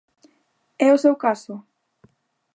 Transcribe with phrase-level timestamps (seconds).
[0.87, 1.55] É o seu caso?